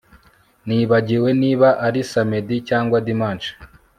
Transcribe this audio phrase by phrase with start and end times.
[0.67, 3.51] Nibagiwe niba ari samedi cyangwa dimanche